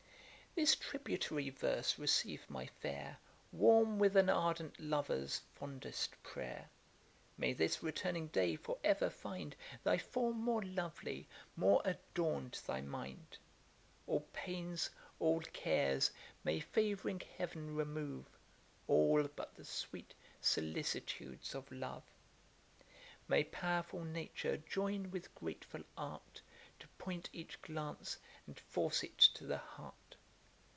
[0.53, 3.19] This tributary verse receive my fair,
[3.53, 6.65] Warm with an ardent lover's fondest pray'r.
[7.37, 13.37] May this returning day for ever find Thy form more lovely, more adorn'd thy mind;
[14.07, 14.89] All pains,
[15.21, 16.11] all cares,
[16.43, 18.25] may favouring heav'n remove,
[18.89, 22.03] All but the sweet solicitudes of love!
[23.25, 26.41] May powerful nature join with grateful art,
[26.79, 29.95] To point each glance, and force it to the heart!